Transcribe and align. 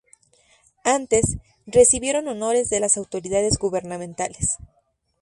Antes, 0.95 1.37
recibieron 1.67 2.27
honores 2.27 2.69
de 2.71 2.79
las 2.79 2.97
autoridades 2.97 3.59
gubernamentales. 3.59 4.57